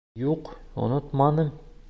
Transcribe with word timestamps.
Юҡ, 0.21 0.49
онотманым. 0.87 1.55